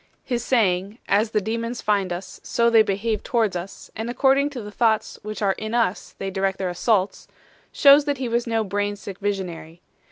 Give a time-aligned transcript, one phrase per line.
[0.23, 4.61] His saying "As the demons find us, so they behave towards us, and according to
[4.63, 7.27] the thoughts which are in us they direct their assaults"
[7.71, 9.79] shows that he was no brain sick visionary.